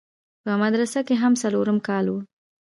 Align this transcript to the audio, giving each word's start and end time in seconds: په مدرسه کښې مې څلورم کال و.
په 0.43 0.51
مدرسه 0.63 0.99
کښې 1.07 1.27
مې 1.31 1.37
څلورم 1.41 1.77
کال 1.87 2.05
و. 2.09 2.15